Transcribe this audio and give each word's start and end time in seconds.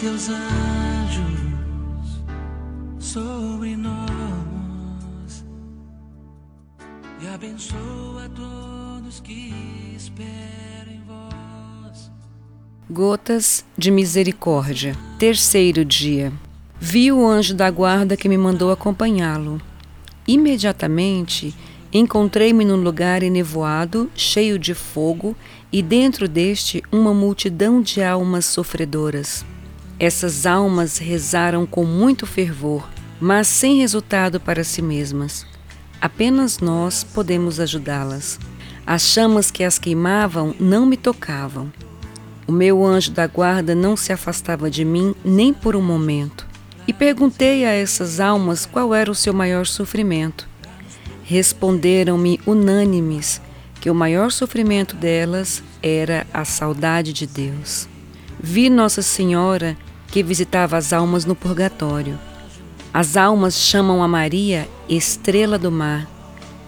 teus 0.00 0.28
anjos 0.28 1.28
sobre 3.00 3.76
nós 3.76 5.44
e 7.20 7.26
abençoa 7.26 8.30
todos 8.34 9.20
que 9.20 9.52
esperam 9.96 10.92
em 10.92 11.02
vós. 11.04 12.10
Gotas 12.88 13.64
de 13.76 13.90
Misericórdia. 13.90 14.96
Terceiro 15.18 15.84
dia. 15.84 16.32
Vi 16.78 17.10
o 17.10 17.26
anjo 17.26 17.54
da 17.54 17.68
guarda 17.70 18.16
que 18.16 18.28
me 18.28 18.38
mandou 18.38 18.70
acompanhá-lo. 18.70 19.60
Imediatamente 20.28 21.54
encontrei-me 21.92 22.64
num 22.64 22.76
lugar 22.82 23.22
enevoado, 23.22 24.10
cheio 24.14 24.58
de 24.58 24.74
fogo, 24.74 25.36
e 25.72 25.82
dentro 25.82 26.28
deste 26.28 26.82
uma 26.90 27.12
multidão 27.12 27.80
de 27.80 28.02
almas 28.02 28.46
sofredoras. 28.46 29.44
Essas 29.98 30.46
almas 30.46 30.98
rezaram 30.98 31.66
com 31.66 31.84
muito 31.84 32.26
fervor, 32.26 32.88
mas 33.20 33.48
sem 33.48 33.78
resultado 33.78 34.38
para 34.38 34.62
si 34.62 34.80
mesmas. 34.80 35.44
Apenas 36.00 36.60
nós 36.60 37.02
podemos 37.02 37.58
ajudá-las. 37.58 38.38
As 38.86 39.02
chamas 39.02 39.50
que 39.50 39.64
as 39.64 39.78
queimavam 39.78 40.54
não 40.58 40.86
me 40.86 40.96
tocavam. 40.96 41.72
O 42.46 42.52
meu 42.52 42.86
anjo 42.86 43.10
da 43.10 43.26
guarda 43.26 43.74
não 43.74 43.96
se 43.96 44.12
afastava 44.12 44.70
de 44.70 44.84
mim 44.84 45.14
nem 45.24 45.52
por 45.52 45.74
um 45.74 45.82
momento. 45.82 46.46
E 46.86 46.92
perguntei 46.92 47.66
a 47.66 47.70
essas 47.70 48.20
almas 48.20 48.64
qual 48.64 48.94
era 48.94 49.10
o 49.10 49.14
seu 49.14 49.34
maior 49.34 49.66
sofrimento. 49.66 50.48
Responderam-me 51.28 52.40
unânimes 52.46 53.38
que 53.82 53.90
o 53.90 53.94
maior 53.94 54.32
sofrimento 54.32 54.96
delas 54.96 55.62
era 55.82 56.26
a 56.32 56.42
saudade 56.42 57.12
de 57.12 57.26
Deus. 57.26 57.86
Vi 58.40 58.70
Nossa 58.70 59.02
Senhora 59.02 59.76
que 60.06 60.22
visitava 60.22 60.78
as 60.78 60.90
almas 60.90 61.26
no 61.26 61.36
purgatório. 61.36 62.18
As 62.94 63.14
almas 63.14 63.58
chamam 63.60 64.02
a 64.02 64.08
Maria 64.08 64.66
Estrela 64.88 65.58
do 65.58 65.70
Mar. 65.70 66.08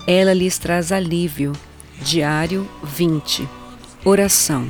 Ela 0.07 0.35
lhes 0.35 0.59
traz 0.59 0.93
alívio. 0.93 1.55
Diário 2.03 2.69
20. 2.85 3.49
Oração. 4.05 4.69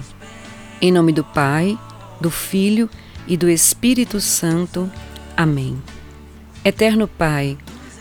Em 0.81 0.93
nome 0.93 1.11
do 1.11 1.25
Pai, 1.25 1.77
do 2.21 2.31
Filho 2.31 2.89
e 3.27 3.37
do 3.37 3.51
Espírito 3.51 4.21
Santo. 4.21 4.89
Amém. 5.37 5.83
Eterno 6.65 7.09
Pai, 7.09 7.59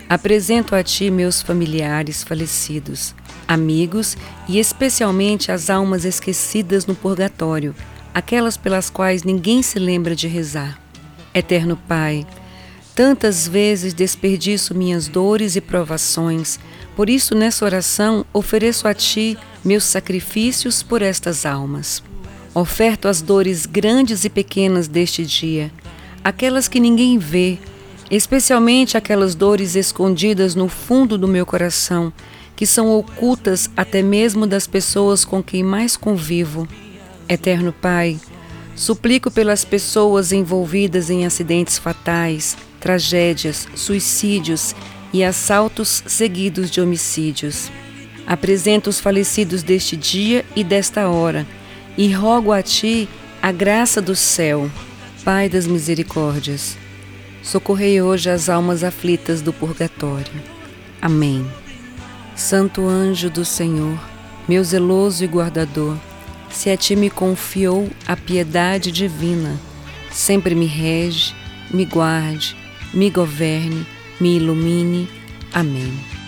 apresento 0.09 0.75
a 0.75 0.83
Ti 0.83 1.11
meus 1.11 1.41
familiares 1.41 2.23
falecidos, 2.23 3.13
amigos 3.47 4.17
e 4.47 4.57
especialmente 4.57 5.51
as 5.51 5.69
almas 5.69 6.03
esquecidas 6.03 6.87
no 6.87 6.95
purgatório, 6.95 7.75
aquelas 8.13 8.57
pelas 8.57 8.89
quais 8.89 9.23
ninguém 9.23 9.61
se 9.61 9.77
lembra 9.77 10.15
de 10.15 10.27
rezar. 10.27 10.81
Eterno 11.31 11.77
Pai, 11.87 12.25
tantas 12.95 13.47
vezes 13.47 13.93
desperdiço 13.93 14.73
minhas 14.73 15.07
dores 15.07 15.55
e 15.55 15.61
provações, 15.61 16.59
por 16.95 17.07
isso 17.07 17.35
nessa 17.35 17.63
oração 17.63 18.25
ofereço 18.33 18.87
a 18.87 18.95
Ti 18.95 19.37
meus 19.63 19.83
sacrifícios 19.83 20.81
por 20.81 21.03
estas 21.03 21.45
almas. 21.45 22.01
Oferto 22.55 23.07
as 23.07 23.21
dores 23.21 23.67
grandes 23.67 24.25
e 24.25 24.29
pequenas 24.29 24.87
deste 24.87 25.23
dia 25.23 25.71
aquelas 26.23 26.67
que 26.67 26.79
ninguém 26.79 27.17
vê, 27.17 27.57
especialmente 28.09 28.97
aquelas 28.97 29.35
dores 29.35 29.75
escondidas 29.75 30.55
no 30.55 30.67
fundo 30.67 31.17
do 31.17 31.27
meu 31.27 31.45
coração, 31.45 32.11
que 32.55 32.65
são 32.65 32.91
ocultas 32.91 33.69
até 33.77 34.01
mesmo 34.01 34.45
das 34.45 34.67
pessoas 34.67 35.23
com 35.23 35.41
quem 35.41 35.63
mais 35.63 35.95
convivo. 35.95 36.67
Eterno 37.27 37.71
Pai, 37.71 38.19
suplico 38.75 39.29
pelas 39.29 39.63
pessoas 39.63 40.31
envolvidas 40.31 41.09
em 41.09 41.25
acidentes 41.25 41.77
fatais, 41.77 42.57
tragédias, 42.79 43.67
suicídios 43.75 44.75
e 45.13 45.23
assaltos 45.23 46.03
seguidos 46.07 46.71
de 46.71 46.81
homicídios. 46.81 47.71
Apresento 48.25 48.89
os 48.89 48.99
falecidos 48.99 49.63
deste 49.63 49.95
dia 49.95 50.45
e 50.55 50.63
desta 50.63 51.07
hora 51.07 51.47
e 51.97 52.11
rogo 52.11 52.51
a 52.51 52.61
Ti 52.61 53.07
a 53.41 53.51
graça 53.51 54.01
do 54.01 54.15
céu 54.15 54.69
Pai 55.23 55.49
das 55.49 55.67
misericórdias, 55.67 56.77
socorrei 57.41 58.01
hoje 58.01 58.29
as 58.29 58.49
almas 58.49 58.83
aflitas 58.83 59.41
do 59.41 59.51
purgatório. 59.53 60.31
Amém. 61.01 61.45
Santo 62.35 62.87
anjo 62.87 63.29
do 63.29 63.43
Senhor, 63.43 63.99
meu 64.47 64.63
zeloso 64.63 65.23
e 65.23 65.27
guardador, 65.27 65.97
se 66.49 66.69
a 66.69 66.77
ti 66.77 66.95
me 66.95 67.09
confiou 67.09 67.89
a 68.07 68.15
piedade 68.15 68.91
divina, 68.91 69.59
sempre 70.11 70.55
me 70.55 70.65
rege, 70.65 71.35
me 71.71 71.85
guarde, 71.85 72.55
me 72.93 73.09
governe, 73.09 73.85
me 74.19 74.37
ilumine. 74.37 75.07
Amém. 75.53 76.18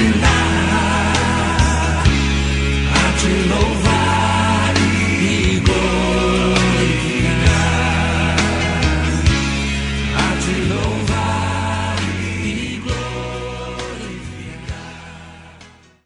Teus 0.00 0.39